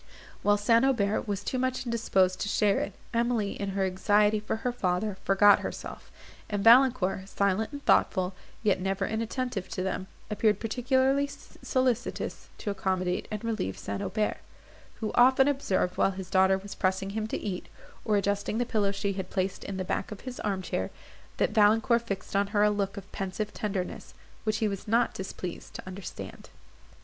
[0.41, 0.83] While St.
[0.83, 5.15] Aubert was too much indisposed to share it, Emily, in her anxiety for her father,
[5.23, 6.11] forgot herself;
[6.49, 8.33] and Valancourt, silent and thoughtful,
[8.63, 14.01] yet never inattentive to them, appeared particularly solicitous to accommodate and relieve St.
[14.01, 14.37] Aubert,
[15.01, 17.67] who often observed, while his daughter was pressing him to eat,
[18.03, 20.89] or adjusting the pillow she had placed in the back of his arm chair,
[21.37, 24.15] that Valancourt fixed on her a look of pensive tenderness,
[24.45, 26.49] which he was not displeased to understand.